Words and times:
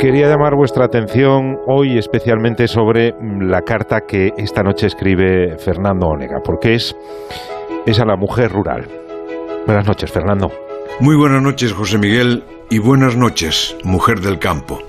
Quería 0.00 0.28
llamar 0.28 0.54
vuestra 0.54 0.86
atención 0.86 1.58
hoy 1.66 1.98
especialmente 1.98 2.66
sobre 2.68 3.14
la 3.38 3.60
carta 3.60 4.06
que 4.08 4.32
esta 4.38 4.62
noche 4.62 4.86
escribe 4.86 5.58
Fernando 5.58 6.06
Onega, 6.06 6.40
porque 6.42 6.72
es, 6.72 6.96
es 7.84 8.00
a 8.00 8.06
la 8.06 8.16
mujer 8.16 8.50
rural. 8.50 8.88
Buenas 9.66 9.86
noches, 9.86 10.10
Fernando. 10.10 10.50
Muy 11.00 11.16
buenas 11.16 11.42
noches, 11.42 11.74
José 11.74 11.98
Miguel, 11.98 12.44
y 12.70 12.78
buenas 12.78 13.14
noches, 13.14 13.76
mujer 13.84 14.20
del 14.20 14.38
campo. 14.38 14.80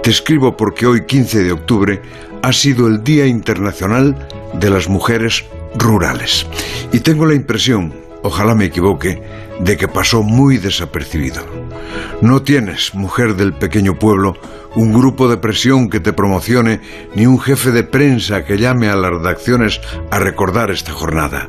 Te 0.00 0.10
escribo 0.10 0.56
porque 0.56 0.86
hoy, 0.86 1.06
15 1.06 1.42
de 1.42 1.50
octubre, 1.50 2.00
ha 2.44 2.52
sido 2.52 2.86
el 2.86 3.02
Día 3.02 3.26
Internacional 3.26 4.28
de 4.52 4.70
las 4.70 4.88
Mujeres 4.88 5.44
Rurales. 5.74 6.46
Y 6.92 7.00
tengo 7.00 7.26
la 7.26 7.34
impresión, 7.34 7.92
ojalá 8.22 8.54
me 8.54 8.66
equivoque, 8.66 9.20
de 9.58 9.76
que 9.76 9.88
pasó 9.88 10.22
muy 10.22 10.58
desapercibido. 10.58 11.61
No 12.22 12.40
tienes, 12.40 12.94
mujer 12.94 13.34
del 13.34 13.52
pequeño 13.52 13.98
pueblo, 13.98 14.34
un 14.76 14.92
grupo 14.92 15.28
de 15.28 15.38
presión 15.38 15.90
que 15.90 15.98
te 15.98 16.12
promocione, 16.12 16.80
ni 17.16 17.26
un 17.26 17.40
jefe 17.40 17.72
de 17.72 17.82
prensa 17.82 18.44
que 18.44 18.58
llame 18.58 18.88
a 18.88 18.94
las 18.94 19.10
redacciones 19.10 19.80
a 20.08 20.20
recordar 20.20 20.70
esta 20.70 20.92
jornada. 20.92 21.48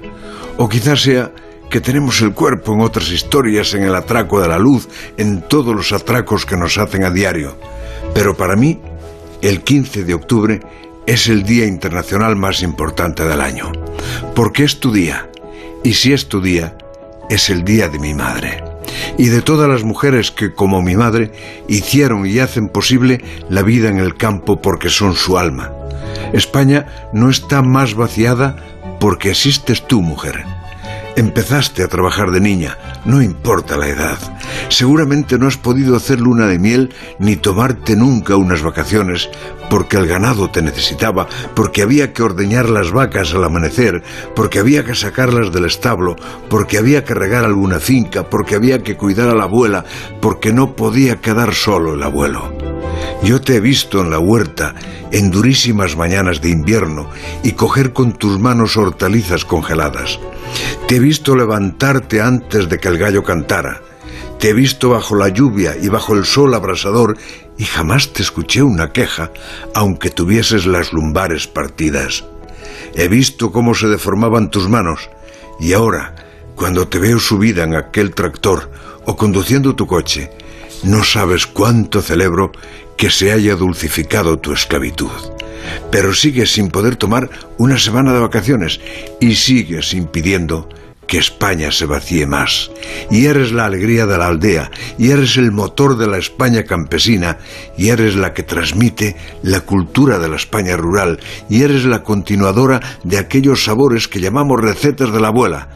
O 0.57 0.67
quizás 0.67 1.03
sea 1.03 1.31
que 1.69 1.79
tenemos 1.79 2.21
el 2.21 2.33
cuerpo 2.33 2.73
en 2.73 2.81
otras 2.81 3.11
historias, 3.11 3.75
en 3.75 3.83
el 3.83 3.93
atraco 3.93 4.41
de 4.41 4.47
la 4.47 4.57
luz, 4.57 4.89
en 5.15 5.43
todos 5.47 5.75
los 5.75 5.93
atracos 5.93 6.43
que 6.47 6.57
nos 6.57 6.79
hacen 6.79 7.03
a 7.03 7.11
diario. 7.11 7.55
Pero 8.15 8.35
para 8.35 8.55
mí, 8.55 8.81
el 9.43 9.61
15 9.61 10.03
de 10.03 10.13
octubre 10.15 10.59
es 11.05 11.27
el 11.27 11.43
día 11.43 11.67
internacional 11.67 12.35
más 12.35 12.63
importante 12.63 13.23
del 13.25 13.41
año. 13.41 13.71
Porque 14.33 14.63
es 14.63 14.79
tu 14.79 14.91
día. 14.91 15.29
Y 15.83 15.93
si 15.93 16.13
es 16.13 16.27
tu 16.27 16.41
día, 16.41 16.75
es 17.29 17.51
el 17.51 17.63
día 17.63 17.89
de 17.89 17.99
mi 17.99 18.15
madre. 18.15 18.72
Y 19.17 19.27
de 19.27 19.41
todas 19.41 19.69
las 19.69 19.83
mujeres 19.83 20.31
que, 20.31 20.53
como 20.53 20.81
mi 20.81 20.95
madre, 20.95 21.31
hicieron 21.67 22.25
y 22.25 22.39
hacen 22.39 22.69
posible 22.69 23.23
la 23.49 23.61
vida 23.61 23.89
en 23.89 23.97
el 23.97 24.15
campo 24.15 24.61
porque 24.61 24.89
son 24.89 25.15
su 25.15 25.37
alma. 25.37 25.71
España 26.33 27.09
no 27.13 27.29
está 27.29 27.61
más 27.61 27.95
vaciada 27.95 28.55
porque 28.99 29.29
existes 29.29 29.85
tú, 29.87 30.01
mujer. 30.01 30.43
Empezaste 31.15 31.83
a 31.83 31.87
trabajar 31.87 32.31
de 32.31 32.39
niña, 32.39 32.77
no 33.05 33.21
importa 33.21 33.77
la 33.77 33.87
edad. 33.87 34.17
Seguramente 34.73 35.37
no 35.37 35.45
has 35.45 35.55
podido 35.55 35.95
hacer 35.95 36.19
luna 36.19 36.47
de 36.47 36.57
miel 36.57 36.95
ni 37.19 37.35
tomarte 37.35 37.95
nunca 37.95 38.37
unas 38.37 38.63
vacaciones 38.63 39.29
porque 39.69 39.97
el 39.97 40.07
ganado 40.07 40.49
te 40.49 40.63
necesitaba, 40.63 41.27
porque 41.53 41.83
había 41.83 42.11
que 42.11 42.23
ordeñar 42.23 42.67
las 42.69 42.91
vacas 42.91 43.35
al 43.35 43.43
amanecer, 43.43 44.01
porque 44.35 44.57
había 44.57 44.83
que 44.83 44.95
sacarlas 44.95 45.51
del 45.51 45.65
establo, 45.65 46.15
porque 46.49 46.79
había 46.79 47.03
que 47.03 47.13
regar 47.13 47.45
alguna 47.45 47.79
finca, 47.79 48.27
porque 48.31 48.55
había 48.55 48.81
que 48.81 48.97
cuidar 48.97 49.29
a 49.29 49.35
la 49.35 49.43
abuela, 49.43 49.85
porque 50.19 50.51
no 50.51 50.75
podía 50.75 51.21
quedar 51.21 51.53
solo 51.53 51.93
el 51.93 52.01
abuelo. 52.01 52.51
Yo 53.21 53.41
te 53.41 53.57
he 53.57 53.59
visto 53.59 54.01
en 54.01 54.09
la 54.09 54.17
huerta 54.17 54.73
en 55.11 55.29
durísimas 55.29 55.95
mañanas 55.95 56.41
de 56.41 56.49
invierno 56.49 57.11
y 57.43 57.51
coger 57.51 57.93
con 57.93 58.13
tus 58.13 58.39
manos 58.39 58.75
hortalizas 58.75 59.45
congeladas. 59.45 60.19
Te 60.87 60.95
he 60.95 60.99
visto 60.99 61.35
levantarte 61.35 62.21
antes 62.21 62.67
de 62.69 62.79
que 62.79 62.87
el 62.87 62.97
gallo 62.97 63.23
cantara. 63.23 63.92
Te 64.43 64.49
he 64.49 64.53
visto 64.53 64.89
bajo 64.89 65.15
la 65.15 65.29
lluvia 65.29 65.77
y 65.81 65.87
bajo 65.87 66.15
el 66.15 66.25
sol 66.25 66.53
abrasador 66.53 67.17
y 67.57 67.63
jamás 67.63 68.11
te 68.11 68.21
escuché 68.21 68.61
una 68.61 68.91
queja, 68.91 69.31
aunque 69.73 70.09
tuvieses 70.09 70.65
las 70.65 70.91
lumbares 70.91 71.47
partidas. 71.47 72.25
He 72.93 73.07
visto 73.07 73.53
cómo 73.53 73.73
se 73.73 73.87
deformaban 73.87 74.51
tus 74.51 74.67
manos 74.67 75.09
y 75.61 75.71
ahora, 75.71 76.13
cuando 76.55 76.89
te 76.89 76.99
veo 76.99 77.21
subida 77.21 77.63
en 77.63 77.73
aquel 77.73 78.13
tractor 78.13 78.69
o 79.05 79.15
conduciendo 79.15 79.77
tu 79.77 79.87
coche, 79.87 80.29
no 80.83 81.05
sabes 81.05 81.47
cuánto 81.47 82.01
celebro 82.01 82.51
que 82.97 83.11
se 83.11 83.31
haya 83.31 83.55
dulcificado 83.55 84.39
tu 84.39 84.51
esclavitud. 84.51 85.11
Pero 85.89 86.13
sigues 86.13 86.51
sin 86.51 86.67
poder 86.67 86.97
tomar 86.97 87.29
una 87.57 87.79
semana 87.79 88.11
de 88.11 88.19
vacaciones 88.19 88.81
y 89.21 89.35
sigues 89.35 89.93
impidiendo 89.93 90.67
que 91.13 91.19
España 91.19 91.71
se 91.71 91.85
vacíe 91.85 92.25
más. 92.25 92.71
Y 93.11 93.27
eres 93.27 93.51
la 93.51 93.65
alegría 93.65 94.07
de 94.07 94.17
la 94.17 94.25
aldea, 94.25 94.71
y 94.97 95.11
eres 95.11 95.37
el 95.37 95.51
motor 95.51 95.95
de 95.95 96.07
la 96.07 96.17
España 96.17 96.63
campesina, 96.63 97.37
y 97.77 97.89
eres 97.89 98.15
la 98.15 98.33
que 98.33 98.41
transmite 98.41 99.15
la 99.43 99.61
cultura 99.61 100.17
de 100.17 100.27
la 100.27 100.37
España 100.37 100.75
rural, 100.75 101.19
y 101.51 101.61
eres 101.61 101.85
la 101.85 102.01
continuadora 102.01 102.79
de 103.03 103.19
aquellos 103.19 103.63
sabores 103.63 104.07
que 104.07 104.21
llamamos 104.21 104.59
recetas 104.59 105.13
de 105.13 105.19
la 105.19 105.27
abuela, 105.27 105.69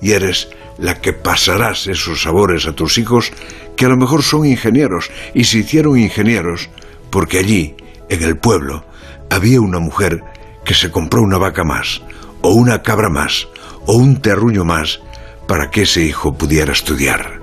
y 0.00 0.12
eres 0.12 0.50
la 0.78 1.00
que 1.00 1.12
pasarás 1.12 1.88
esos 1.88 2.22
sabores 2.22 2.68
a 2.68 2.72
tus 2.76 2.96
hijos 2.96 3.32
que 3.74 3.86
a 3.86 3.88
lo 3.88 3.96
mejor 3.96 4.22
son 4.22 4.46
ingenieros 4.46 5.10
y 5.34 5.42
se 5.42 5.58
hicieron 5.58 5.98
ingenieros 5.98 6.70
porque 7.10 7.40
allí, 7.40 7.74
en 8.08 8.22
el 8.22 8.36
pueblo, 8.36 8.84
había 9.28 9.60
una 9.60 9.80
mujer 9.80 10.22
que 10.64 10.74
se 10.74 10.92
compró 10.92 11.20
una 11.20 11.38
vaca 11.38 11.64
más, 11.64 12.00
o 12.42 12.50
una 12.50 12.82
cabra 12.82 13.08
más, 13.08 13.48
o 13.86 13.94
un 13.94 14.20
terruño 14.20 14.64
más, 14.64 15.00
para 15.46 15.70
que 15.70 15.82
ese 15.82 16.02
hijo 16.02 16.34
pudiera 16.34 16.72
estudiar. 16.72 17.40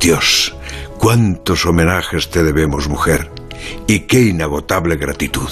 Dios, 0.00 0.56
cuántos 0.98 1.66
homenajes 1.66 2.30
te 2.30 2.42
debemos, 2.42 2.88
mujer, 2.88 3.30
y 3.86 4.00
qué 4.00 4.22
inagotable 4.22 4.96
gratitud. 4.96 5.50